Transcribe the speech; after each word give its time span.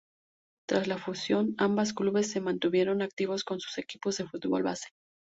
Tras 0.67 0.87
la 0.87 0.97
fusión, 0.97 1.53
ambos 1.59 1.93
clubes 1.93 2.25
se 2.31 2.41
mantuvieron 2.41 3.03
activos 3.03 3.43
con 3.43 3.59
sus 3.59 3.77
equipos 3.77 4.17
de 4.17 4.25
fútbol 4.27 4.63
base. 4.63 4.87